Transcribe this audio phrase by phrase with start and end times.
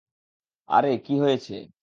[0.69, 1.55] আরে কি হয়েছে?